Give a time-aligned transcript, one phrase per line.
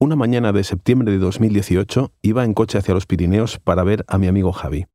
[0.00, 4.18] Una mañana de septiembre de 2018 iba en coche hacia los Pirineos para ver a
[4.18, 4.86] mi amigo Javi.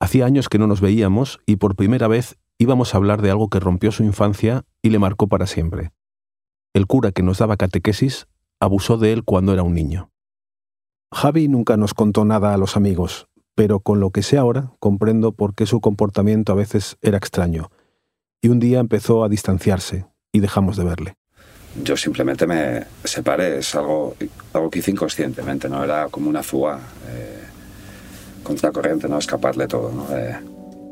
[0.00, 3.50] Hacía años que no nos veíamos y por primera vez íbamos a hablar de algo
[3.50, 5.92] que rompió su infancia y le marcó para siempre.
[6.72, 8.26] El cura que nos daba catequesis
[8.58, 10.10] abusó de él cuando era un niño.
[11.12, 15.32] Javi nunca nos contó nada a los amigos, pero con lo que sé ahora comprendo
[15.32, 17.70] por qué su comportamiento a veces era extraño,
[18.40, 21.21] y un día empezó a distanciarse y dejamos de verle
[21.80, 24.14] yo simplemente me separé, es algo,
[24.52, 25.82] algo que hice inconscientemente, ¿no?
[25.82, 27.44] Era como una fuga eh,
[28.42, 29.18] contracorriente, ¿no?
[29.18, 30.06] Escaparle todo, ¿no?
[30.16, 30.36] Eh,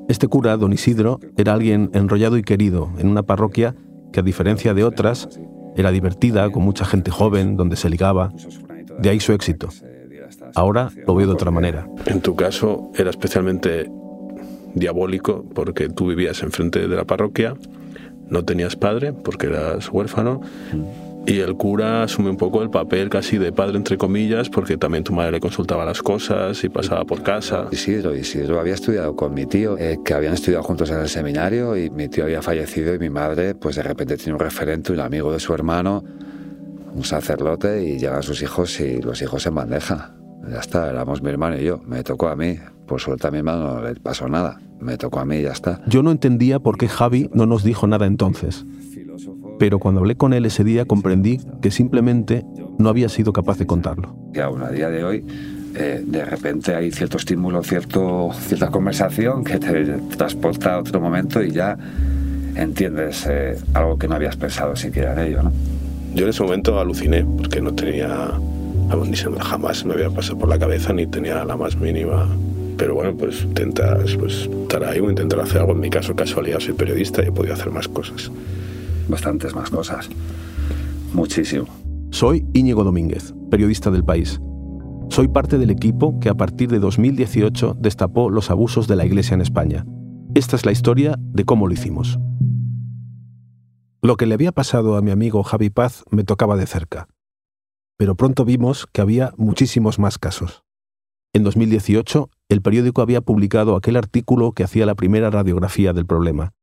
[0.09, 3.74] este cura, don Isidro, era alguien enrollado y querido en una parroquia
[4.12, 5.29] que, a diferencia de otras,
[5.77, 8.33] era divertida, con mucha gente joven, donde se ligaba.
[8.99, 9.69] De ahí su éxito.
[10.55, 11.87] Ahora lo veo de otra manera.
[12.07, 13.91] En tu caso era especialmente
[14.74, 17.55] diabólico porque tú vivías enfrente de la parroquia
[18.30, 20.41] no tenías padre porque eras huérfano.
[21.27, 25.05] Y el cura asume un poco el papel casi de padre, entre comillas, porque también
[25.05, 27.66] tu madre le consultaba las cosas y pasaba por casa.
[27.71, 31.77] Isidro, Isidro había estudiado con mi tío, eh, que habían estudiado juntos en el seminario
[31.77, 35.01] y mi tío había fallecido y mi madre, pues de repente tiene un referente, un
[35.01, 36.02] amigo de su hermano,
[36.95, 40.15] un sacerdote y llegan sus hijos y los hijos en bandeja.
[40.49, 42.59] Ya está, éramos mi hermano y yo, me tocó a mí.
[42.91, 45.52] Por suerte a mi hermano no le pasó nada me tocó a mí y ya
[45.52, 45.80] está.
[45.87, 48.65] Yo no entendía por qué Javi no nos dijo nada entonces.
[49.60, 52.45] Pero cuando hablé con él ese día comprendí que simplemente
[52.79, 54.16] no había sido capaz de contarlo.
[54.32, 55.24] Que aún a día de hoy,
[55.77, 59.85] eh, de repente hay cierto estímulo, cierto, cierta conversación que te
[60.16, 61.79] transporta a otro momento y ya
[62.57, 65.43] entiendes eh, algo que no habías pensado siquiera en ello.
[65.44, 65.53] ¿no?
[66.15, 68.32] Yo en ese momento aluciné porque no tenía,
[69.41, 72.27] jamás me había pasado por la cabeza ni tenía la más mínima
[72.81, 75.72] pero bueno, pues intentas pues, estar ahí o intentar hacer algo.
[75.72, 78.32] En mi caso, casualidad, soy periodista y he podido hacer más cosas.
[79.06, 80.09] Bastantes más cosas.
[81.12, 81.66] Muchísimo.
[82.10, 84.41] Soy Íñigo Domínguez, periodista del país.
[85.10, 89.34] Soy parte del equipo que a partir de 2018 destapó los abusos de la Iglesia
[89.34, 89.84] en España.
[90.34, 92.19] Esta es la historia de cómo lo hicimos.
[94.00, 97.08] Lo que le había pasado a mi amigo Javi Paz me tocaba de cerca.
[97.98, 100.64] Pero pronto vimos que había muchísimos más casos.
[101.32, 106.54] En 2018, el periódico había publicado aquel artículo que hacía la primera radiografía del problema.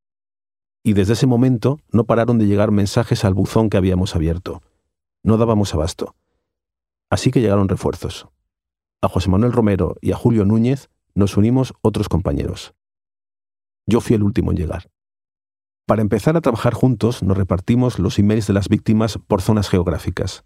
[0.83, 4.61] Y desde ese momento no pararon de llegar mensajes al buzón que habíamos abierto.
[5.23, 6.15] No dábamos abasto.
[7.09, 8.27] Así que llegaron refuerzos.
[9.01, 12.73] A José Manuel Romero y a Julio Núñez nos unimos otros compañeros.
[13.85, 14.89] Yo fui el último en llegar.
[15.85, 20.43] Para empezar a trabajar juntos nos repartimos los emails de las víctimas por zonas geográficas.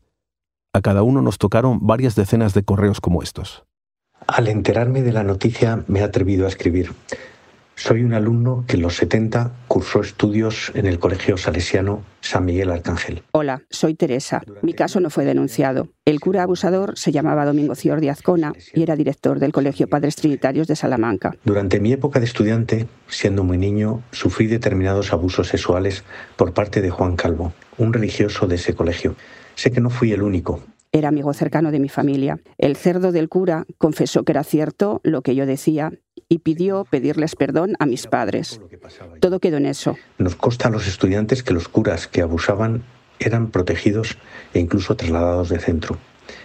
[0.73, 3.65] A cada uno nos tocaron varias decenas de correos como estos.
[4.27, 6.91] Al enterarme de la noticia me he atrevido a escribir.
[7.75, 12.69] Soy un alumno que en los 70 cursó estudios en el Colegio Salesiano San Miguel
[12.69, 13.23] Arcángel.
[13.31, 14.43] Hola, soy Teresa.
[14.61, 15.87] Mi caso no fue denunciado.
[16.05, 20.15] El cura abusador se llamaba Domingo Cior de Azcona y era director del Colegio Padres
[20.15, 21.35] Trinitarios de Salamanca.
[21.43, 26.03] Durante mi época de estudiante, siendo muy niño, sufrí determinados abusos sexuales
[26.35, 29.15] por parte de Juan Calvo, un religioso de ese colegio.
[29.55, 30.61] Sé que no fui el único,
[30.91, 32.40] era amigo cercano de mi familia.
[32.57, 35.94] El cerdo del cura confesó que era cierto lo que yo decía
[36.28, 38.62] y pidió pedirles perdón a mis padres.
[39.19, 39.97] Todo quedó en eso.
[40.18, 42.84] Nos consta a los estudiantes que los curas que abusaban
[43.19, 44.18] eran protegidos
[44.53, 45.97] e incluso trasladados de centro.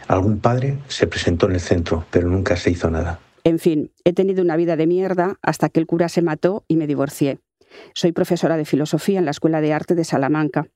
[0.09, 3.21] Algún padre se presentó en el centro, pero nunca se hizo nada.
[3.45, 6.77] En fin, he tenido una vida de mierda hasta que el cura se mató y
[6.77, 7.39] me divorcié.
[7.95, 10.69] Soy profesora de filosofía en la Escuela de Arte de Salamanca.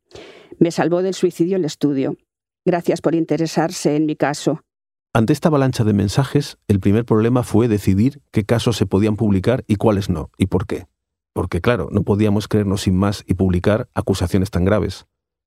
[0.59, 2.17] Me salvó del suicidio el estudio
[2.65, 4.61] Gracias por interesarse en mi caso.
[5.13, 9.65] Ante esta avalancha de mensajes, el primer problema fue decidir qué casos se podían publicar
[9.67, 10.87] y cuáles no, y por qué.
[11.33, 15.07] Porque claro, no podíamos creernos sin más y publicar acusaciones tan graves.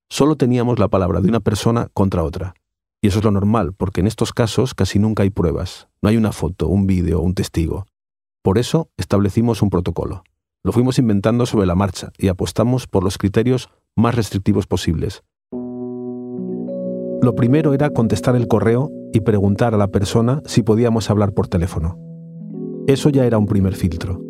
[0.10, 2.56] Solo teníamos la palabra de una persona contra otra.
[3.02, 5.88] Y eso es lo normal, porque en estos casos casi nunca hay pruebas.
[6.02, 7.86] No hay una foto, un vídeo, un testigo.
[8.42, 10.24] Por eso establecimos un protocolo.
[10.64, 15.24] Lo fuimos inventando sobre la marcha y apostamos por los criterios más restrictivos posibles,
[17.24, 21.48] lo primero era contestar el correo y preguntar a la persona si podíamos hablar por
[21.48, 21.98] teléfono.
[22.86, 24.22] Eso ya era un primer filtro.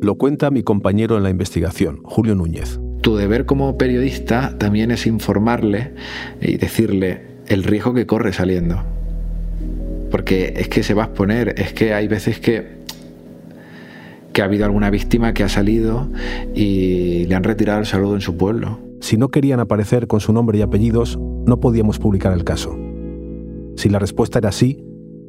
[0.00, 2.80] Lo cuenta mi compañero en la investigación, Julio Núñez.
[3.02, 5.92] Tu deber como periodista también es informarle
[6.40, 8.82] y decirle el riesgo que corre saliendo.
[10.10, 12.80] Porque es que se va a exponer, es que hay veces que
[14.32, 16.08] que ha habido alguna víctima que ha salido
[16.54, 18.78] y le han retirado el saludo en su pueblo.
[19.02, 22.78] Si no querían aparecer con su nombre y apellidos, no podíamos publicar el caso.
[23.76, 24.86] Si la respuesta era sí,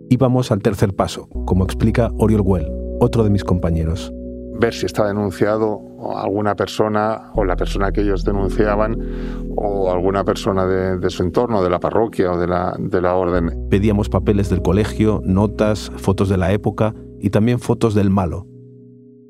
[0.09, 2.67] íbamos al tercer paso, como explica Oriol Well,
[2.99, 4.13] otro de mis compañeros.
[4.59, 5.81] ver si está denunciado
[6.15, 8.95] alguna persona o la persona que ellos denunciaban
[9.55, 13.67] o alguna persona de, su entorno, de la parroquia o de la, de la orden.
[13.71, 18.45] Pedíamos papeles del colegio, notas, fotos de la época y también fotos del malo.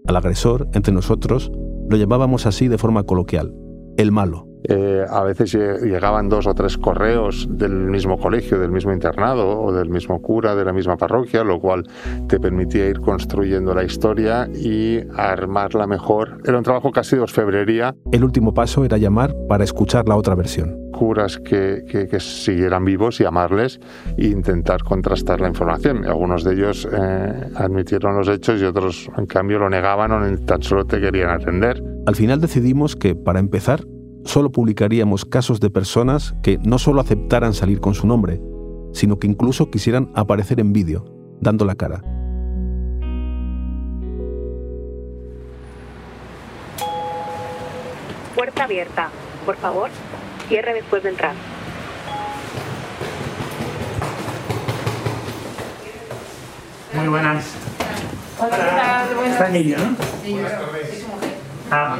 [0.06, 1.50] Al agresor, entre nosotros,
[1.90, 3.56] lo llamábamos así de forma coloquial,
[3.98, 4.53] el malo.
[4.63, 9.74] Eh, a veces llegaban dos o tres correos del mismo colegio, del mismo internado o
[9.74, 11.83] del mismo cura de la misma parroquia, lo cual
[12.27, 16.42] te permitía ir construyendo la historia y armarla mejor.
[16.45, 17.95] Era un trabajo casi de orfebrería.
[18.12, 20.77] El último paso era llamar para escuchar la otra versión.
[20.92, 23.80] Curas que, que, siguieran vivos, y llamarles
[24.18, 26.06] e intentar contrastar la información.
[26.06, 30.62] Algunos de ellos eh, admitieron los hechos y otros, en cambio, lo negaban o tan
[30.62, 31.83] solo te querían atender.
[32.06, 33.81] Al final decidimos que, para empezar,
[34.25, 38.42] solo publicaríamos casos de personas que no solo aceptaran salir con su nombre,
[38.94, 41.06] sino que incluso quisieran aparecer en vídeo,
[41.42, 42.02] dando la cara.
[48.36, 49.10] Puerta abierta.
[49.46, 49.90] Por favor,
[50.48, 51.36] cierre después de entrar.
[56.96, 57.56] Muy buenas.
[58.40, 59.06] Hola.
[59.26, 61.03] Está Emilio, ¿no?
[61.75, 61.98] Ah,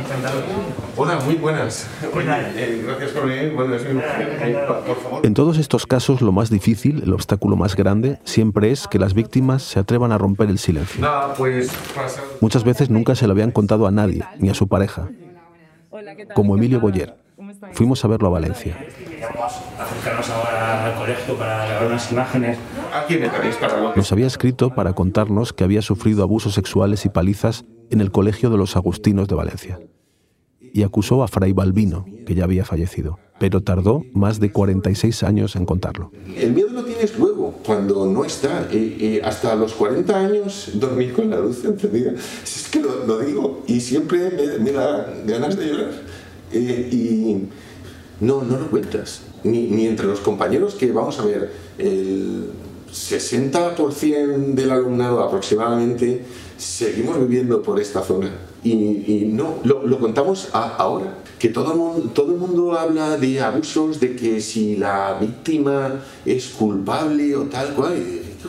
[0.96, 1.90] Hola, muy buenas.
[2.04, 3.56] Eh, gracias por venir.
[3.56, 5.25] Eh, por favor.
[5.25, 9.16] En todos estos casos, lo más difícil, el obstáculo más grande, siempre es que las
[9.16, 11.04] víctimas se atrevan a romper el silencio.
[11.36, 11.72] pues,
[12.40, 15.10] Muchas veces nunca se lo habían contado a nadie, ni a su pareja.
[16.36, 17.23] Como Emilio Boyer.
[17.71, 18.77] Fuimos a verlo a Valencia.
[19.80, 22.57] acercarnos ahora al colegio para grabar unas imágenes.
[23.95, 28.50] Nos había escrito para contarnos que había sufrido abusos sexuales y palizas en el Colegio
[28.50, 29.80] de los Agustinos de Valencia
[30.74, 35.56] y acusó a Fray Balbino, que ya había fallecido, pero tardó más de 46 años
[35.56, 36.12] en contarlo.
[36.36, 38.68] El miedo lo tienes luego, cuando no está.
[39.24, 42.13] hasta los 40 años dormir con la luz encendida.
[42.44, 45.92] Es que lo, digo y siempre me, da ganas de llorar.
[46.54, 47.38] Eh, y
[48.20, 49.22] no, no lo cuentas.
[49.44, 52.50] Ni, ni entre los compañeros que, vamos a ver, el
[52.94, 56.24] 60% del alumnado aproximadamente
[56.58, 58.30] seguimos viviendo por esta zona.
[58.64, 64.00] Y, no, lo, contamos ahora, que todo el, mundo, todo el mundo habla de abusos,
[64.00, 67.96] de que si la víctima es culpable o tal cual.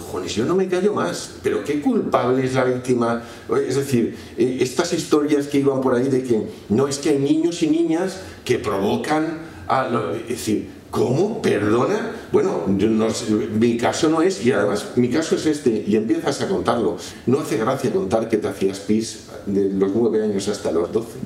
[0.00, 3.23] Joder, yo no me callo más, pero qué culpable es la víctima.
[3.67, 7.19] Es decir, eh, estas historias que iban por ahí de que no es que hay
[7.19, 9.55] niños y niñas que provocan.
[9.67, 9.88] A,
[10.25, 11.43] es decir, ¿Cómo?
[11.43, 12.12] ¿Perdona?
[12.31, 16.99] Bueno, mi caso no es, y además mi caso es este, y empiezas a contarlo.
[17.26, 21.19] No hace gracia contar que te hacías pis de los nueve años hasta los doce.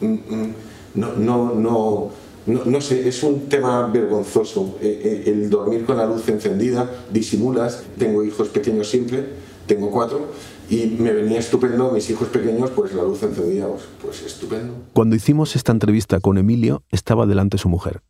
[0.00, 0.54] Mm, mm,
[0.94, 2.10] no, no,
[2.50, 4.76] no, no, sé, es un tema vergonzoso.
[4.80, 9.24] Eh, eh, el dormir con la luz encendida, disimulas, tengo hijos pequeños siempre,
[9.66, 10.26] tengo cuatro,
[10.68, 14.74] y me venía estupendo, mis hijos pequeños, pues la luz encendida, pues, pues estupendo.
[14.92, 18.02] Cuando hicimos esta entrevista con Emilio, estaba delante su mujer.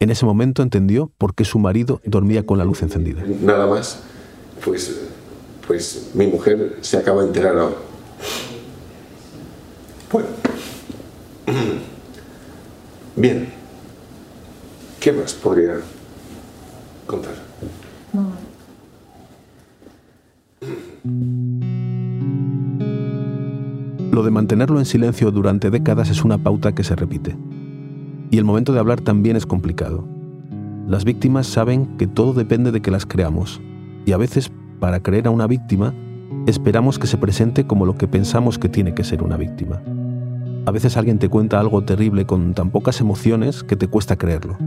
[0.00, 3.24] En ese momento entendió por qué su marido dormía con la luz encendida.
[3.42, 4.00] Nada más,
[4.64, 5.00] pues,
[5.66, 7.76] pues mi mujer se acaba de enterar ahora.
[10.12, 10.28] Bueno,
[13.16, 13.57] bien,
[15.00, 15.74] ¿qué más podría
[17.06, 17.34] contar?
[24.10, 27.36] Lo de mantenerlo en silencio durante décadas es una pauta que se repite.
[28.30, 30.04] Y el momento de hablar también es complicado.
[30.88, 33.60] Las víctimas saben que todo depende de que las creamos,
[34.06, 35.94] y a veces, para creer a una víctima,
[36.46, 39.82] esperamos que se presente como lo que pensamos que tiene que ser una víctima.
[40.66, 44.58] A veces alguien te cuenta algo terrible con tan pocas emociones que te cuesta creerlo,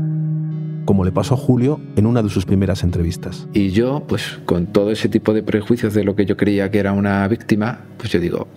[0.86, 3.48] como le pasó a Julio en una de sus primeras entrevistas.
[3.54, 6.80] Y yo, pues con todo ese tipo de prejuicios de lo que yo creía que
[6.80, 8.48] era una víctima, pues yo digo,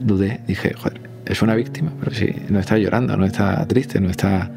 [0.00, 4.10] dudé, dije, joder, es una víctima, pero sí, no está llorando, no está triste, no
[4.10, 4.50] está...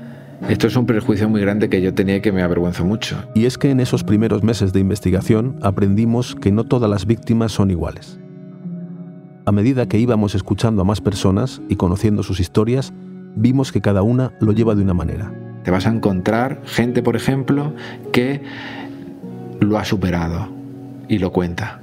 [0.49, 3.23] Esto es un prejuicio muy grande que yo tenía y que me avergüenza mucho.
[3.35, 7.51] Y es que en esos primeros meses de investigación aprendimos que no todas las víctimas
[7.51, 8.19] son iguales.
[9.45, 12.91] A medida que íbamos escuchando a más personas y conociendo sus historias,
[13.35, 15.31] vimos que cada una lo lleva de una manera.
[15.63, 17.73] Te vas a encontrar gente, por ejemplo,
[18.11, 18.41] que
[19.59, 20.49] lo ha superado
[21.07, 21.79] y lo cuenta.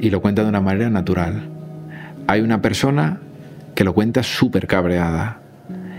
[0.00, 1.48] Y lo cuenta de una manera natural.
[2.26, 3.20] Hay una persona
[3.74, 5.40] que lo cuenta súper cabreada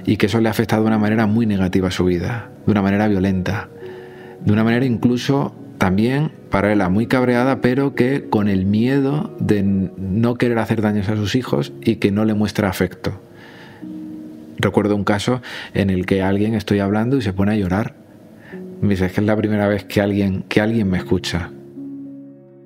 [0.06, 2.72] y que eso le ha afectado de una manera muy negativa a su vida, de
[2.72, 3.70] una manera violenta,
[4.44, 10.36] de una manera incluso también paralela, muy cabreada, pero que con el miedo de no
[10.36, 13.22] querer hacer daños a sus hijos y que no le muestra afecto.
[14.58, 15.42] Recuerdo un caso
[15.74, 17.96] en el que alguien estoy hablando y se pone a llorar.
[18.82, 21.52] Me dice, es que es la primera vez que alguien, que alguien me escucha.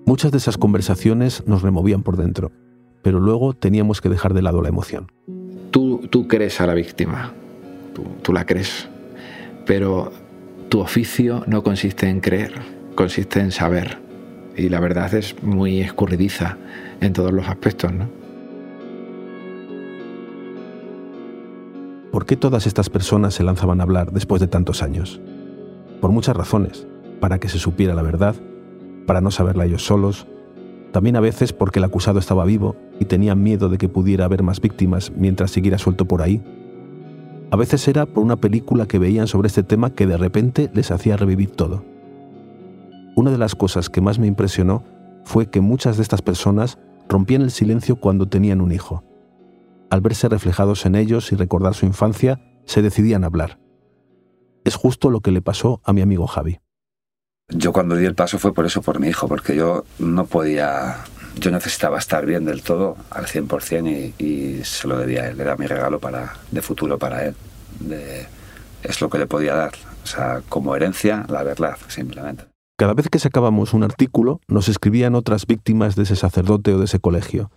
[0.06, 2.52] Muchas de esas conversaciones nos removían por dentro
[3.02, 5.12] pero luego teníamos que dejar de lado la emoción.
[5.72, 7.34] Tú, tú crees a la víctima,
[7.94, 8.88] tú, tú la crees,
[9.66, 10.12] pero
[10.70, 12.54] tu oficio no consiste en creer,
[12.96, 13.98] consiste en saber.
[14.56, 16.58] Y la verdad es muy escurridiza
[17.00, 18.21] en todos los aspectos, ¿no?
[22.12, 25.22] ¿Por qué todas estas personas se lanzaban a hablar después de tantos años?
[26.02, 26.86] Por muchas razones,
[27.22, 28.36] para que se supiera la verdad,
[29.08, 30.28] para no saberla ellos solos,
[30.92, 34.44] también a veces porque el acusado estaba vivo y tenían miedo de que pudiera haber
[34.44, 36.44] más víctimas mientras siguiera suelto por ahí.
[37.50, 40.92] A veces era por una película que veían sobre este tema que de repente les
[40.92, 41.86] hacía revivir todo.
[43.16, 44.84] Una de las cosas que más me impresionó
[45.24, 46.78] fue que muchas de estas personas
[47.08, 49.02] rompían el silencio cuando tenían un hijo
[49.92, 53.60] al verse reflejados en ellos y recordar su infancia, se decidían a hablar.
[54.64, 56.60] Es justo lo que le pasó a mi amigo Javi.
[57.50, 61.00] Yo cuando di el paso fue por eso, por mi hijo, porque yo no podía,
[61.38, 65.42] yo necesitaba estar bien del todo, al 100%, y, y se lo debía a él,
[65.42, 67.36] era mi regalo para, de futuro para él.
[68.84, 69.74] es lo que le podía dar,
[70.06, 72.46] o sea, como herencia, la verdad, simplemente.
[72.78, 76.86] Cada vez que sacábamos un artículo, nos escribían otras víctimas de ese sacerdote o de
[76.86, 77.52] ese colegio,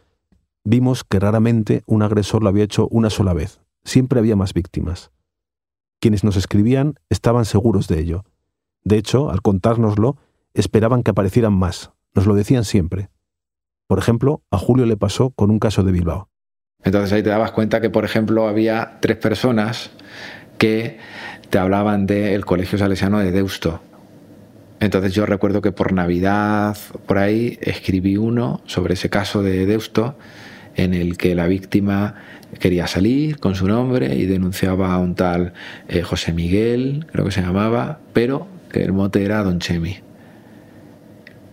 [0.64, 5.12] vimos que raramente un agresor lo había hecho una sola vez, siempre había más víctimas.
[6.00, 8.24] Quienes nos escribían estaban seguros de ello.
[8.82, 10.16] De hecho, al contárnoslo,
[10.54, 13.10] esperaban que aparecieran más, nos lo decían siempre.
[13.86, 16.28] Por ejemplo, a Julio le pasó con un caso de Bilbao.
[16.82, 19.90] Entonces ahí te dabas cuenta que, por ejemplo, había tres personas
[20.58, 20.98] que
[21.50, 23.80] te hablaban del Colegio Salesiano de Deusto.
[24.80, 30.16] Entonces yo recuerdo que por Navidad, por ahí, escribí uno sobre ese caso de Deusto
[30.76, 32.14] en el que la víctima
[32.58, 35.52] quería salir con su nombre y denunciaba a un tal
[35.88, 39.98] eh, José Miguel, creo que se llamaba, pero el mote era Don Chemi.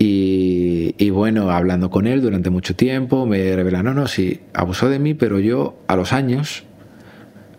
[0.04, 4.98] Y, bueno, hablando con él durante mucho tiempo, me revela, no, no, sí, abusó de
[4.98, 6.64] mí, pero yo a los años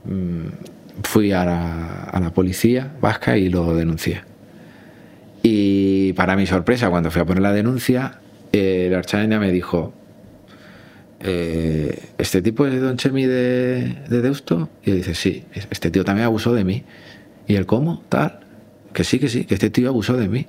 [0.04, 4.22] mm, fui a la, policía vasca y lo denuncié.
[5.44, 8.18] Y para mi sorpresa, cuando fui a poner la denuncia,
[8.50, 9.92] el archaña me dijo,
[11.22, 14.68] eh, ¿este tipo es Don Chemi de, Deusto?
[14.82, 16.84] Y él dice, sí, este tío también abusó de mí.
[17.46, 18.02] ¿Y él cómo?
[18.08, 18.40] Tal.
[18.92, 20.46] Que sí, que sí, que este tío abusó de mí.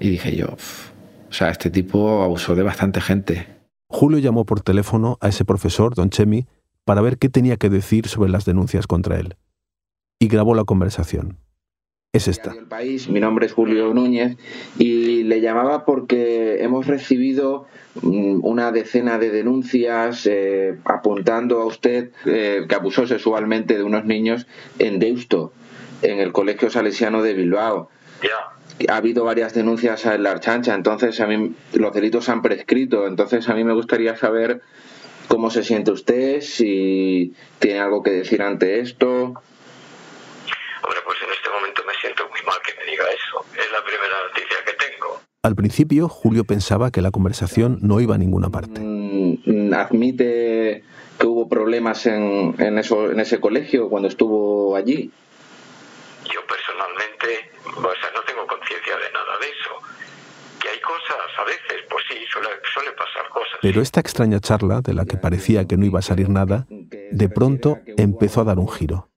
[0.00, 3.46] Y dije yo, o sea, este tipo abusó de bastante gente.
[3.88, 6.46] Julio llamó por teléfono a ese profesor, Don Chemi,
[6.84, 9.36] para ver qué tenía que decir sobre las denuncias contra él.
[10.18, 11.38] Y grabó la conversación
[12.14, 12.54] es esta.
[13.08, 14.36] mi nombre es Julio Núñez
[14.78, 17.66] y le llamaba porque hemos recibido
[18.02, 24.04] mm, una decena de denuncias eh, apuntando a usted eh, que abusó sexualmente de unos
[24.04, 24.46] niños
[24.78, 25.52] en Deusto,
[26.02, 27.90] en el Colegio Salesiano de Bilbao.
[28.88, 33.48] Ha habido varias denuncias en la Archancha, entonces a mí los delitos han prescrito, entonces
[33.48, 34.62] a mí me gustaría saber
[35.26, 39.34] cómo se siente usted, si tiene algo que decir ante esto.
[40.84, 43.44] Hombre, pues en este momento me siento muy mal que me diga eso.
[43.52, 45.20] Es la primera noticia que tengo.
[45.42, 48.80] Al principio, Julio pensaba que la conversación no iba a ninguna parte.
[48.80, 50.84] Mm, ¿Admite
[51.18, 55.10] que hubo problemas en, en, eso, en ese colegio cuando estuvo allí?
[56.32, 59.70] Yo personalmente, o sea, no tengo conciencia de nada de eso.
[60.60, 63.58] Que hay cosas, a veces, pues sí, suele, suele pasar cosas.
[63.60, 67.28] Pero esta extraña charla, de la que parecía que no iba a salir nada, de
[67.28, 69.10] pronto empezó a dar un giro.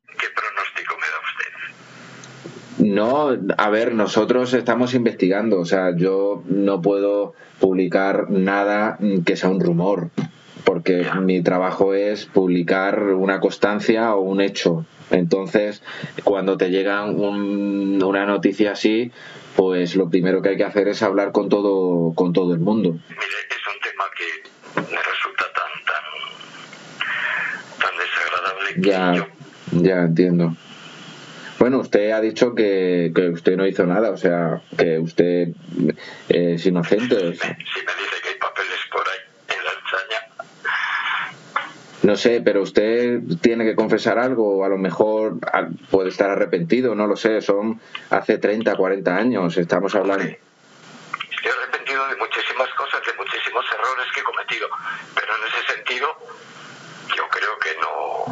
[2.79, 9.49] No, a ver, nosotros estamos investigando, o sea, yo no puedo publicar nada que sea
[9.49, 10.09] un rumor,
[10.63, 14.85] porque mi trabajo es publicar una constancia o un hecho.
[15.09, 15.81] Entonces,
[16.23, 19.11] cuando te llega una noticia así,
[19.55, 22.91] pues lo primero que hay que hacer es hablar con todo, con todo el mundo.
[22.91, 26.05] Mire, es un tema que me resulta tan, tan,
[27.79, 29.27] tan desagradable que ya,
[29.71, 30.55] Ya, entiendo.
[31.59, 35.49] Bueno, usted ha dicho que, usted no hizo nada, o sea, que usted
[36.29, 37.15] es inocente.
[37.15, 40.27] Si me, dice que hay papeles por ahí en la ensaña.
[42.03, 45.39] No sé, pero usted tiene que confesar algo, a lo mejor
[45.89, 50.25] puede estar arrepentido, no lo sé, son hace 30, 40 años, estamos hablando.
[50.25, 54.67] Estoy arrepentido de muchísimas cosas, de muchísimos errores que he cometido,
[55.15, 56.07] pero en ese sentido
[57.15, 58.25] yo creo que no,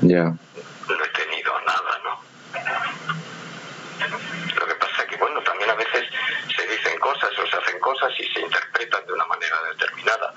[0.95, 1.99] no he tenido nada,
[7.79, 10.33] cosas y se interpretan de una manera determinada.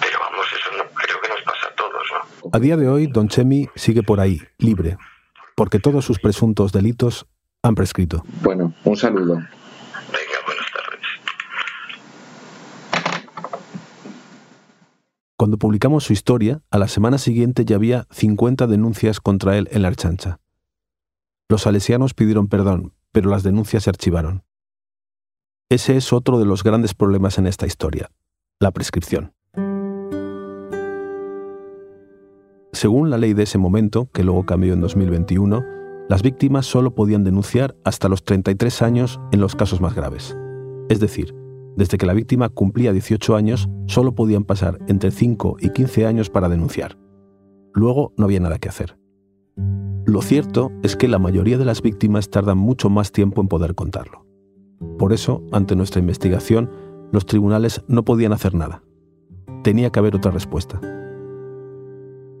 [0.00, 2.50] Pero vamos, eso no, creo que nos pasa a todos, ¿no?
[2.52, 4.96] A día de hoy, Don Chemi sigue por ahí, libre,
[5.56, 7.26] porque todos sus presuntos delitos
[7.62, 8.22] han prescrito.
[8.42, 9.38] Bueno, un saludo.
[15.42, 19.82] Cuando publicamos su historia, a la semana siguiente ya había 50 denuncias contra él en
[19.82, 20.38] la Archancha.
[21.48, 24.44] Los salesianos pidieron perdón, pero las denuncias se archivaron.
[25.72, 28.10] Ese es otro de los grandes problemas en esta historia,
[28.60, 29.32] la prescripción.
[32.74, 35.64] Según la ley de ese momento, que luego cambió en 2021,
[36.10, 40.36] las víctimas solo podían denunciar hasta los 33 años en los casos más graves.
[40.90, 41.34] Es decir,
[41.74, 46.28] desde que la víctima cumplía 18 años, solo podían pasar entre 5 y 15 años
[46.28, 46.98] para denunciar.
[47.72, 48.98] Luego no había nada que hacer.
[50.04, 53.74] Lo cierto es que la mayoría de las víctimas tardan mucho más tiempo en poder
[53.74, 54.31] contarlo.
[54.98, 56.70] Por eso, ante nuestra investigación,
[57.12, 58.82] los tribunales no podían hacer nada.
[59.62, 60.80] Tenía que haber otra respuesta.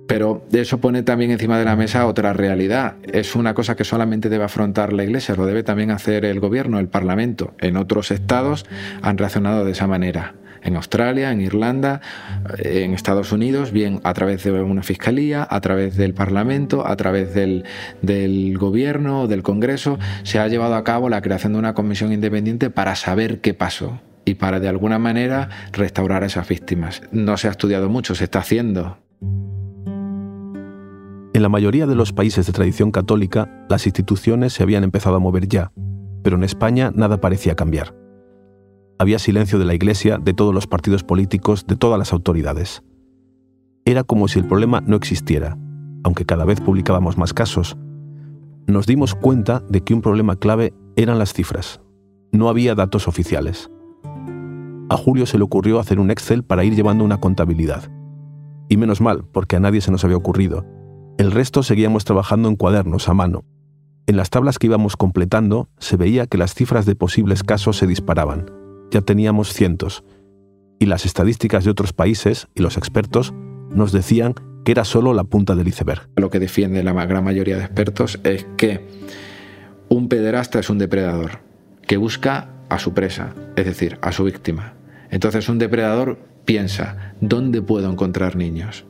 [0.06, 2.96] Pero eso pone también encima de la mesa otra realidad.
[3.02, 6.78] Es una cosa que solamente debe afrontar la Iglesia, lo debe también hacer el gobierno,
[6.78, 7.54] el Parlamento.
[7.60, 8.66] En otros estados
[9.00, 10.34] han reaccionado de esa manera.
[10.62, 12.00] En Australia, en Irlanda,
[12.58, 17.34] en Estados Unidos, bien a través de una fiscalía, a través del Parlamento, a través
[17.34, 17.64] del,
[18.00, 22.70] del gobierno del Congreso, se ha llevado a cabo la creación de una comisión independiente
[22.70, 27.02] para saber qué pasó y para de alguna manera restaurar a esas víctimas.
[27.10, 28.98] No se ha estudiado mucho, se está haciendo.
[31.34, 35.18] En la mayoría de los países de tradición católica, las instituciones se habían empezado a
[35.18, 35.72] mover ya,
[36.22, 38.01] pero en España nada parecía cambiar.
[38.98, 42.82] Había silencio de la Iglesia, de todos los partidos políticos, de todas las autoridades.
[43.84, 45.58] Era como si el problema no existiera,
[46.04, 47.76] aunque cada vez publicábamos más casos.
[48.66, 51.80] Nos dimos cuenta de que un problema clave eran las cifras.
[52.30, 53.70] No había datos oficiales.
[54.88, 57.90] A Julio se le ocurrió hacer un Excel para ir llevando una contabilidad.
[58.68, 60.64] Y menos mal, porque a nadie se nos había ocurrido
[61.18, 63.44] el resto seguíamos trabajando en cuadernos a mano.
[64.06, 67.86] En las tablas que íbamos completando se veía que las cifras de posibles casos se
[67.86, 68.46] disparaban.
[68.92, 70.04] Ya teníamos cientos.
[70.78, 73.34] Y las estadísticas de otros países y los expertos
[73.70, 74.34] nos decían
[74.64, 76.08] que era solo la punta del iceberg.
[76.16, 78.86] Lo que defiende la gran mayoría de expertos es que
[79.88, 81.40] un pederasta es un depredador
[81.86, 84.74] que busca a su presa, es decir, a su víctima.
[85.10, 88.84] Entonces un depredador piensa, ¿dónde puedo encontrar niños?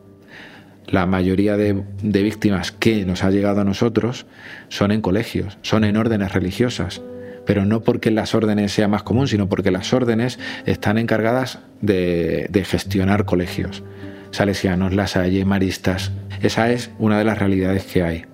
[0.93, 4.27] la mayoría de, víctimas que nos ha llegado a nosotros
[4.69, 7.03] son en colegios, son en órdenes religiosas,
[7.47, 12.49] pero no porque las órdenes sea más común, sino porque las órdenes están encargadas de,
[12.67, 13.83] gestionar colegios,
[14.31, 16.13] salesianos, lasalle, maristas.
[16.43, 18.25] Esa es una de las realidades que hay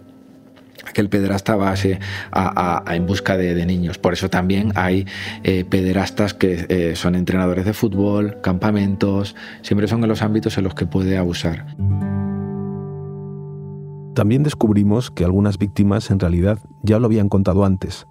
[0.94, 1.74] que el pederasta va
[2.32, 3.98] a, en busca de, niños.
[3.98, 5.06] Por eso también hay
[5.44, 10.64] eh, pederastas que eh, son entrenadores de fútbol, campamentos, siempre son en los ámbitos en
[10.64, 11.66] los que puede abusar.
[14.14, 18.06] También descubrimos que algunas víctimas en realidad ya lo habían contado antes.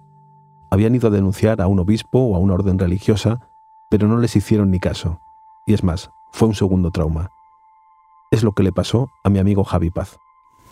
[0.70, 3.40] Habían ido a denunciar a un obispo o a una orden religiosa,
[3.88, 5.20] pero no les hicieron ni caso.
[5.66, 7.30] Y es más, fue un segundo trauma.
[8.30, 10.18] Es lo que le pasó a mi amigo Javi Paz.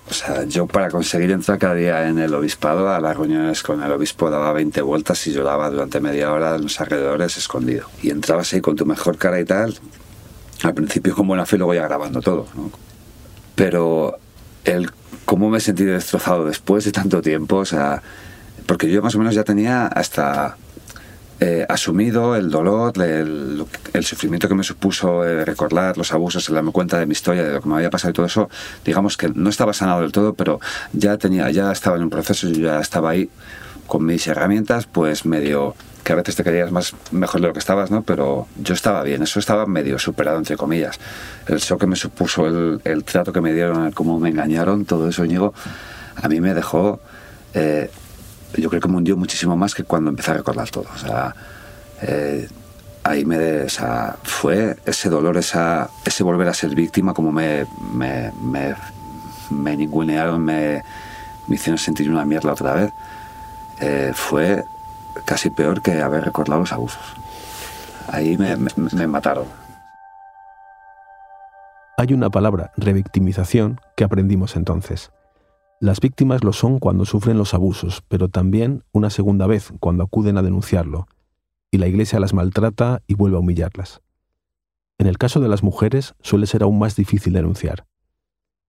[0.09, 3.83] O sea, yo para conseguir entrar cada día en el obispado, a las reuniones con
[3.83, 7.89] el obispo daba 20 vueltas y lloraba durante media hora en los alrededores escondido.
[8.03, 9.77] Y entrabas ahí con tu mejor cara y tal.
[10.63, 12.47] Al principio con buena fe lo voy grabando todo.
[12.55, 12.71] ¿no?
[13.57, 14.17] Pero
[14.65, 14.91] el
[15.25, 18.03] cómo me he sentido destrozado después de tanto tiempo, o sea,
[18.67, 20.57] porque yo más o menos ya tenía hasta
[21.39, 23.67] eh, asumido el dolor, el,
[24.03, 27.53] sufrimiento que me supuso eh, recordar los abusos, el darme cuenta de mi historia, de
[27.53, 28.49] lo que me había pasado y todo eso,
[28.85, 30.61] digamos que no estaba sanado del todo, pero
[30.93, 33.29] ya tenía, ya estaba en un proceso, yo ya estaba ahí
[33.87, 35.75] con mis herramientas, pues medio
[36.05, 38.03] que a veces te querías más mejor de lo que estabas, ¿no?
[38.03, 40.99] Pero yo estaba bien, eso estaba medio superado, entre comillas.
[41.49, 44.85] El shock que me supuso, el, el trato que me dieron, el cómo me engañaron,
[44.85, 45.53] todo eso, Íñigo,
[46.15, 47.01] a mí me dejó,
[47.55, 47.91] eh,
[48.55, 50.87] yo creo que me hundió muchísimo más que cuando empecé a recordar todo.
[50.95, 51.35] O sea,
[52.03, 52.49] eh,
[53.05, 58.33] ahí me, o fue ese dolor, esa, ese volver a ser víctima, como me, me,
[58.43, 58.75] me,
[59.51, 60.83] me ningunearon, me,
[61.47, 62.93] me hicieron sentir una mierda otra vez.
[63.81, 64.65] Eh, fue
[65.25, 67.03] casi peor que haber recordado los abusos.
[68.09, 69.47] Ahí me, mataron.
[71.99, 75.11] Hay una palabra, revictimización, que aprendimos entonces.
[75.79, 80.39] Las víctimas lo son cuando sufren los abusos, pero también una segunda vez cuando acuden
[80.39, 81.07] a denunciarlo,
[81.71, 84.01] y la Iglesia las maltrata y vuelve a humillarlas.
[84.99, 87.87] En el caso de las mujeres suele ser aún más difícil denunciar.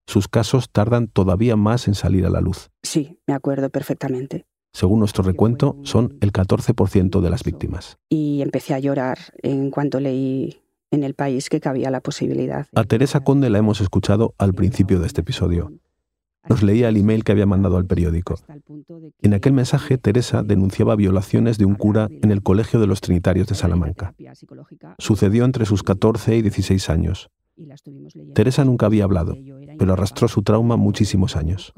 [0.06, 2.70] Sus casos tardan todavía más en salir a la luz.
[2.82, 4.46] Sí, me acuerdo perfectamente.
[4.74, 7.96] Según nuestro recuento, son el 14% de las víctimas.
[8.10, 12.66] Y empecé a llorar en cuanto leí en el país que cabía la posibilidad.
[12.74, 15.72] A Teresa Conde la hemos escuchado al principio de este episodio.
[16.48, 18.36] Nos leía el email que había mandado al periódico.
[19.20, 23.46] En aquel mensaje, Teresa denunciaba violaciones de un cura en el Colegio de los Trinitarios
[23.48, 24.14] de Salamanca.
[24.98, 27.30] Sucedió entre sus 14 y 16 años.
[28.34, 29.36] Teresa nunca había hablado,
[29.78, 31.72] pero arrastró su trauma muchísimos años.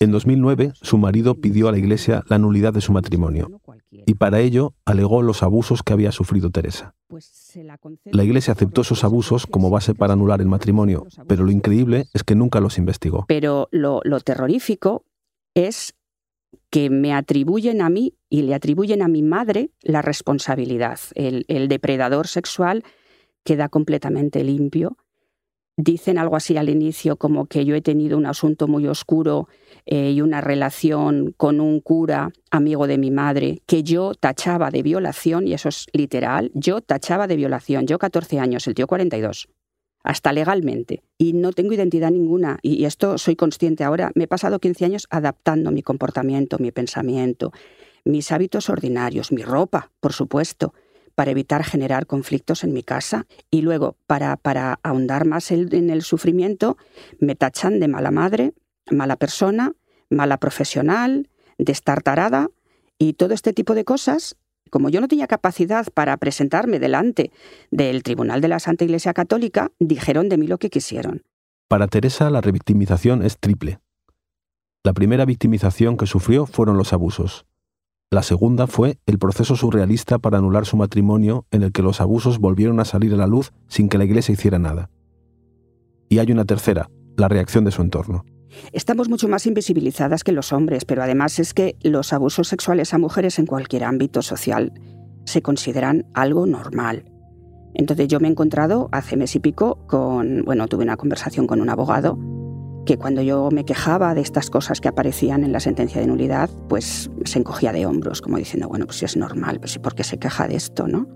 [0.00, 4.40] En 2009, su marido pidió a la Iglesia la nulidad de su matrimonio y para
[4.40, 6.94] ello alegó los abusos que había sufrido Teresa.
[7.08, 7.58] Pues
[8.04, 12.22] la Iglesia aceptó esos abusos como base para anular el matrimonio, pero lo increíble es
[12.24, 13.24] que nunca los investigó.
[13.28, 15.04] Pero lo, terrorífico
[15.54, 15.94] es
[16.70, 20.98] que me atribuyen a mí y le atribuyen a mi madre la responsabilidad.
[21.14, 22.84] el depredador sexual
[23.44, 24.96] queda completamente limpio.
[25.82, 29.48] Dicen algo así al inicio como que yo he tenido un asunto muy oscuro
[29.86, 34.82] eh, y una relación con un cura amigo de mi madre que yo tachaba de
[34.82, 39.48] violación, y eso es literal, yo tachaba de violación, yo 14 años, el tío 42,
[40.04, 44.58] hasta legalmente, y no tengo identidad ninguna, y esto soy consciente ahora, me he pasado
[44.58, 47.52] 15 años adaptando mi comportamiento, mi pensamiento,
[48.04, 50.74] mis hábitos ordinarios, mi ropa, por supuesto,
[51.14, 53.26] para evitar generar conflictos en mi casa.
[53.50, 56.76] Y luego, para, para ahondar más en el sufrimiento,
[57.18, 58.52] me tachan de mala madre,
[58.90, 59.72] mala persona,
[60.08, 62.48] mala profesional, destartarada
[62.98, 64.36] y todo este tipo de cosas.
[64.70, 67.32] Como yo no tenía capacidad para presentarme delante
[67.70, 71.22] del Tribunal de la Santa Iglesia Católica, dijeron de mí lo que quisieron.
[71.68, 73.80] Para Teresa la revictimización es triple.
[74.82, 77.46] La primera victimización que sufrió fueron los abusos.
[78.12, 82.40] La segunda fue el proceso surrealista para anular su matrimonio en el que los abusos
[82.40, 84.90] volvieron a salir a la luz sin que la Iglesia hiciera nada.
[86.08, 88.24] Y hay una tercera, la reacción de su entorno.
[88.72, 92.98] Estamos mucho más invisibilizadas que los hombres, pero además es que los abusos sexuales a
[92.98, 94.72] mujeres en cualquier ámbito social
[95.24, 97.04] se consideran algo normal.
[97.74, 101.60] Entonces yo me he encontrado hace mes y pico con, bueno, tuve una conversación con
[101.60, 102.18] un abogado
[102.86, 106.50] que cuando yo me quejaba de estas cosas que aparecían en la sentencia de nulidad,
[106.68, 110.04] pues se encogía de hombros, como diciendo, bueno, pues si es normal, pues ¿por qué
[110.04, 111.06] se queja de esto, no?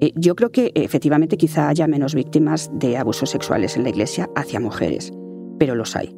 [0.00, 4.28] Eh, yo creo que efectivamente quizá haya menos víctimas de abusos sexuales en la Iglesia
[4.34, 5.12] hacia mujeres,
[5.58, 6.14] pero los hay,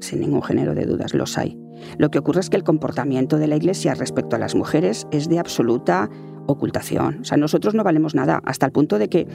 [0.00, 1.58] sin ningún género de dudas, los hay.
[1.98, 5.28] Lo que ocurre es que el comportamiento de la Iglesia respecto a las mujeres es
[5.28, 6.08] de absoluta
[6.46, 7.20] ocultación.
[7.22, 9.26] O sea, nosotros no valemos nada, hasta el punto de que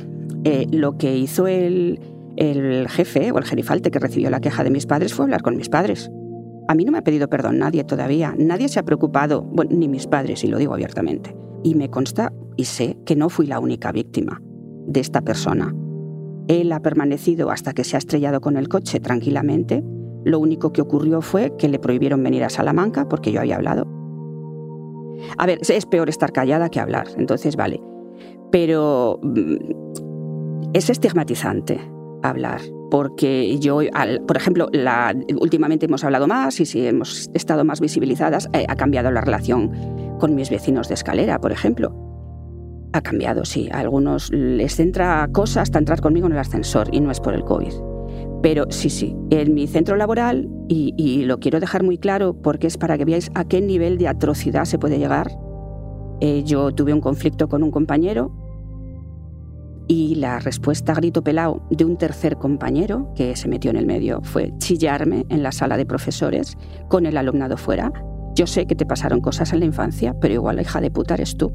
[0.43, 1.99] eh, lo que hizo el,
[2.39, 5.58] el jefe o el gerifalte que recibió la queja de mis padres fue hablar con
[5.58, 6.10] mis padres.
[6.69, 9.89] A mí no me ha pedido perdón nadie todavía, nadie se ha preocupado, bueno, ni
[9.89, 11.36] mis padres, y lo digo abiertamente.
[11.63, 14.41] Y me consta y sé que no fui la única víctima
[14.88, 15.75] de esta persona.
[16.47, 19.84] Él ha permanecido hasta que se ha estrellado con el coche tranquilamente.
[20.23, 23.86] Lo único que ocurrió fue que le prohibieron venir a Salamanca porque yo había hablado.
[25.38, 27.82] A ver, es peor estar callada que hablar, entonces vale.
[28.49, 32.62] Pero mm, es estigmatizante hablar.
[32.91, 33.82] Porque yo,
[34.27, 38.75] por ejemplo, la, últimamente hemos hablado más y si hemos estado más visibilizadas, eh, ha
[38.75, 39.71] cambiado la relación
[40.19, 41.93] con mis vecinos de escalera, por ejemplo.
[42.93, 43.69] Ha cambiado, sí.
[43.71, 47.36] A algunos les centra cosas hasta entrar conmigo en el ascensor y no es por
[47.36, 47.73] el COVID.
[48.41, 52.67] Pero sí, sí, en mi centro laboral, y, y, lo quiero dejar muy claro porque
[52.67, 55.29] es para que veáis a qué nivel de atrocidad se puede llegar.
[56.21, 58.32] Eh, yo tuve un conflicto con un compañero
[59.89, 64.21] y la respuesta grito pelao de un tercer compañero que se metió en el medio
[64.21, 66.56] fue chillarme en la sala de profesores
[66.88, 67.91] con el alumnado fuera.
[68.36, 71.15] Yo sé que te pasaron cosas en la infancia, pero igual la hija de puta
[71.15, 71.52] eres tú.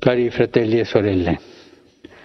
[0.00, 1.38] Cari fratelli e sorelle,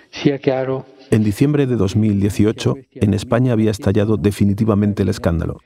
[0.10, 0.86] sia chiaro.
[1.12, 5.60] En diciembre de 2018, en España había estallado definitivamente el escándalo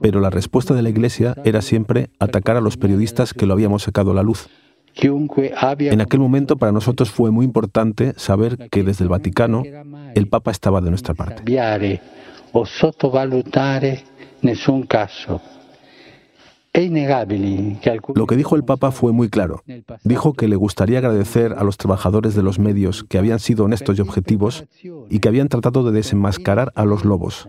[0.00, 3.82] pero la respuesta de la Iglesia era siempre atacar a los periodistas que lo habíamos
[3.82, 4.48] sacado a la luz.
[4.98, 9.62] En aquel momento para nosotros fue muy importante saber que desde el Vaticano
[10.14, 11.42] el Papa estaba de nuestra parte.
[18.14, 19.62] Lo que dijo el Papa fue muy claro.
[20.04, 23.98] Dijo que le gustaría agradecer a los trabajadores de los medios que habían sido honestos
[23.98, 24.64] y objetivos
[25.08, 27.48] y que habían tratado de desenmascarar a los lobos,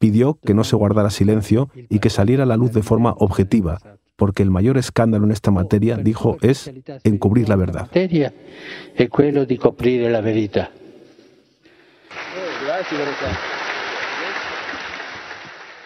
[0.00, 3.78] pidió que no se guardara silencio y que saliera a la luz de forma objetiva,
[4.16, 6.72] porque el mayor escándalo en esta materia, dijo, es
[7.04, 7.88] encubrir la verdad.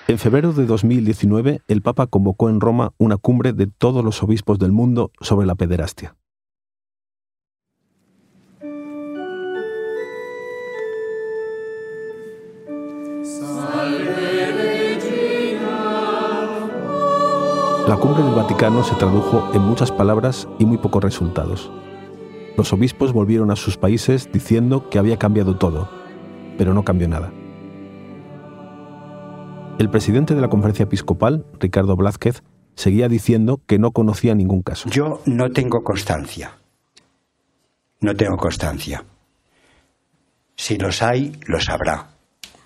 [0.07, 4.59] En febrero de 2019, el Papa convocó en Roma una cumbre de todos los obispos
[4.59, 6.15] del mundo sobre la pederastia.
[17.87, 21.71] La cumbre del Vaticano se tradujo en muchas palabras y muy pocos resultados.
[22.57, 25.91] Los obispos volvieron a sus países diciendo que había cambiado todo,
[26.57, 27.31] pero no cambió nada.
[29.79, 32.43] El presidente de la conferencia episcopal, Ricardo Blázquez,
[32.75, 34.89] seguía diciendo que no conocía ningún caso.
[34.89, 36.53] Yo no tengo constancia.
[38.01, 39.05] No tengo constancia.
[40.57, 42.07] Si los hay, los habrá.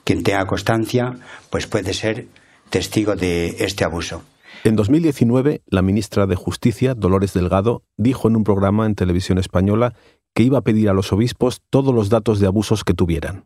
[0.04, 1.16] Quien tenga constancia,
[1.50, 2.28] pues puede ser
[2.70, 4.22] testigo de este abuso.
[4.64, 9.94] En 2019, la ministra de Justicia, Dolores Delgado, dijo en un programa en televisión española
[10.35, 13.44] que iba a pedir a los obispos todos los datos de abusos que tuvieran.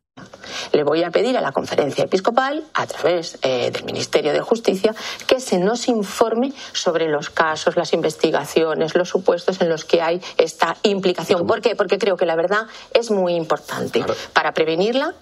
[0.72, 4.94] Le voy a pedir a la conferencia episcopal, a través eh, del Ministerio de Justicia,
[5.27, 10.20] que se nos informe sobre los casos, las investigaciones, los supuestos en los que hay
[10.38, 11.46] esta implicación.
[11.46, 11.77] ¿Por qué?
[11.77, 15.14] Porque creo que la verdad es muy importante para prevenirla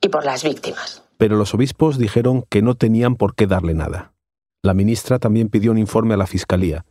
[0.00, 1.02] y por las víctimas.
[1.16, 4.12] Pero los obispos dijeron que no tenían por qué darle nada.
[4.68, 6.84] La ministra también pidió un informe a la Fiscalía.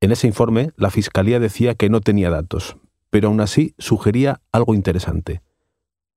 [0.00, 2.76] En ese informe, la Fiscalía decía que no tenía datos,
[3.10, 5.42] pero aún así sugería algo interesante.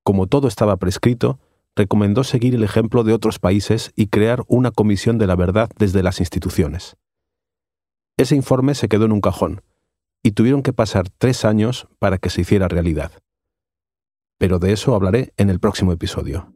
[0.04, 1.40] Como todo estaba prescrito,
[1.76, 6.04] recomendó seguir el ejemplo de otros países y crear una comisión de la verdad desde
[6.04, 6.98] las instituciones.
[8.16, 9.64] Ese informe se quedó en un cajón,
[10.22, 13.12] y tuvieron que pasar tres años para que se hiciera realidad.
[14.38, 16.54] Pero de eso hablaré en el próximo episodio.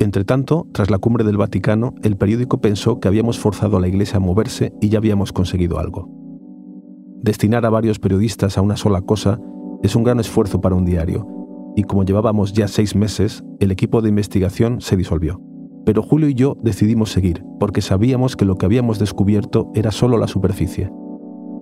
[0.00, 4.18] Entretanto, tras la cumbre del Vaticano, el periódico pensó que habíamos forzado a la Iglesia
[4.18, 6.08] a moverse y ya habíamos conseguido algo.
[7.20, 9.40] Destinar a varios periodistas a una sola cosa
[9.82, 11.26] es un gran esfuerzo para un diario,
[11.74, 15.40] y como llevábamos ya seis meses, el equipo de investigación se disolvió.
[15.84, 20.16] Pero Julio y yo decidimos seguir, porque sabíamos que lo que habíamos descubierto era solo
[20.16, 20.92] la superficie.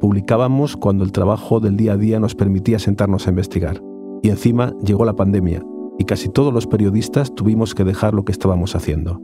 [0.01, 3.83] Publicábamos cuando el trabajo del día a día nos permitía sentarnos a investigar.
[4.23, 5.63] Y encima llegó la pandemia,
[5.99, 9.21] y casi todos los periodistas tuvimos que dejar lo que estábamos haciendo.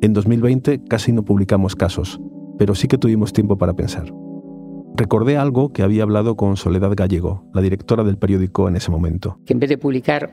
[0.00, 2.20] En 2020 casi no publicamos casos,
[2.58, 4.12] pero sí que tuvimos tiempo para pensar.
[4.96, 9.38] Recordé algo que había hablado con Soledad Gallego, la directora del periódico en ese momento.
[9.46, 10.32] Que en vez de publicar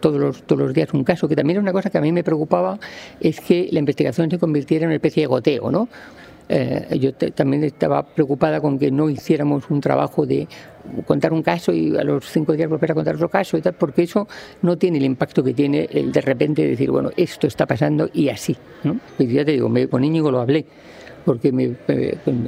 [0.00, 2.12] todos, los, todos los días un caso, que también era una cosa que a mí
[2.12, 2.78] me preocupaba,
[3.20, 5.88] es que la investigación se convirtiera en una especie de goteo, ¿no?
[6.48, 10.48] Eh, yo también estaba preocupada con que no hiciéramos un trabajo de
[11.06, 13.74] contar un caso y a los cinco días volver a contar otro caso y tal,
[13.74, 14.26] porque eso
[14.62, 18.28] no tiene el impacto que tiene el de repente decir, bueno, esto está pasando y
[18.28, 18.56] así.
[19.18, 20.66] ya te digo, con Íñigo lo hablé,
[21.24, 21.76] porque me,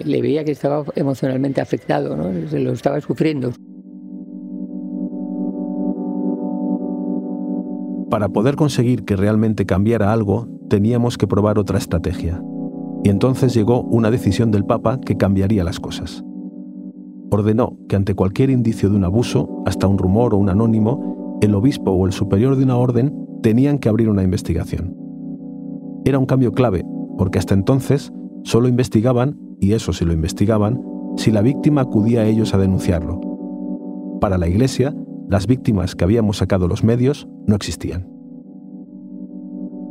[0.04, 2.48] le veía que estaba emocionalmente afectado, ¿no?
[2.48, 3.52] Se lo estaba sufriendo.
[8.10, 12.40] Para poder conseguir que realmente cambiara algo, teníamos que probar otra estrategia.
[13.04, 16.24] Y entonces llegó una decisión del Papa que cambiaría las cosas.
[17.30, 21.54] Ordenó que ante cualquier indicio de un abuso, hasta un rumor o un anónimo, el
[21.54, 24.96] obispo o el superior de una orden tenían que abrir una investigación.
[26.06, 26.82] Era un cambio clave,
[27.18, 28.10] porque hasta entonces
[28.42, 30.80] solo investigaban, y eso sí lo investigaban,
[31.16, 33.20] si la víctima acudía a ellos a denunciarlo.
[34.18, 34.94] Para la Iglesia,
[35.28, 38.08] las víctimas que habíamos sacado los medios no existían.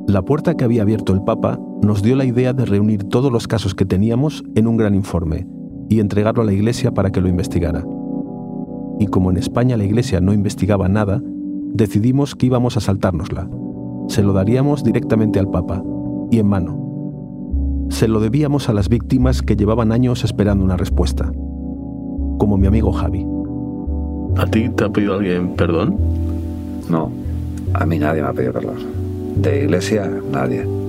[0.08, 3.48] La puerta que había abierto el Papa nos dio la idea de reunir todos los
[3.48, 5.46] casos que teníamos en un gran informe
[5.90, 7.86] y entregarlo a la Iglesia para que lo investigara.
[9.00, 11.22] Y como en España la Iglesia no investigaba nada,
[11.74, 13.50] decidimos que íbamos a saltárnosla.
[14.08, 15.84] Se lo daríamos directamente al Papa,
[16.32, 17.88] y en mano.
[17.90, 21.32] Se lo debíamos a las víctimas que llevaban años esperando una respuesta,
[22.38, 23.26] como mi amigo Javi.
[24.38, 25.98] ¿A ti te ha pedido alguien perdón?
[26.90, 27.12] No,
[27.74, 29.04] a mí nadie me ha pedido perdón
[29.36, 30.83] de iglesia, nadie.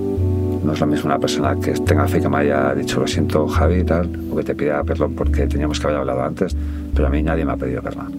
[0.65, 3.47] No es lo mismo una persona que tenga fe que me haya dicho lo siento
[3.47, 6.57] Javi y tal, o que te pida perdón porque teníamos que haber hablado antes,
[6.95, 8.17] pero a mí nadie me ha pedido perdón.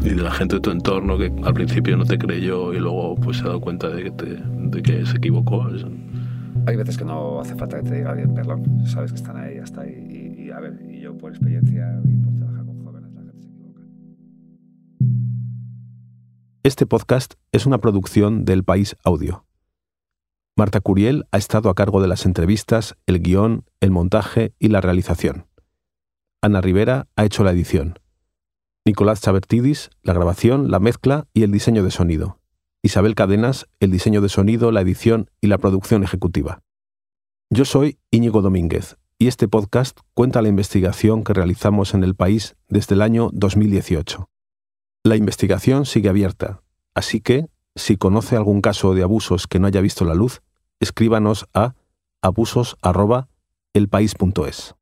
[0.00, 3.16] Y de la gente de tu entorno que al principio no te creyó y luego
[3.16, 5.66] pues se ha dado cuenta de que, de que se equivocó.
[6.66, 9.58] Hay veces que no hace falta que te diga alguien perdón, sabes que están ahí,
[9.58, 10.36] hasta ahí.
[10.38, 13.42] Y, y a ver, y yo por experiencia y por trabajar con jóvenes, la gente
[13.42, 13.80] se equivoca.
[16.62, 19.44] Este podcast es una producción del País Audio.
[20.54, 24.82] Marta Curiel ha estado a cargo de las entrevistas, el guion, el montaje y la
[24.82, 25.46] realización.
[26.42, 27.98] Ana Rivera ha hecho la edición.
[28.84, 32.38] Nicolás Chabertidis, la grabación, la mezcla y el diseño de sonido.
[32.82, 36.60] Isabel Cadenas, el diseño de sonido, la edición y la producción ejecutiva.
[37.48, 42.56] Yo soy Íñigo Domínguez y este podcast cuenta la investigación que realizamos en el país
[42.68, 44.28] desde el año 2018.
[45.04, 46.62] La investigación sigue abierta,
[46.94, 50.42] así que si conoce algún caso de abusos que no haya visto la luz,
[50.80, 51.74] escríbanos a
[52.22, 54.74] abusos.elpaís.es.